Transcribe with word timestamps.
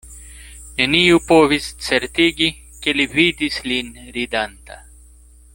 Neniu 0.77 1.19
povis 1.27 1.67
certigi, 1.89 2.49
ke 2.87 2.97
li 2.97 3.07
vidis 3.15 3.63
lin 3.73 3.95
ridanta. 4.19 4.85